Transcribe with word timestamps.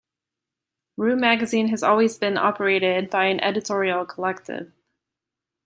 "Room" 0.97 1.19
magazine 1.19 1.67
has 1.67 1.83
always 1.83 2.17
been 2.17 2.35
operated 2.35 3.11
by 3.11 3.25
an 3.25 3.39
editorial 3.39 4.03
collective. 4.03 4.71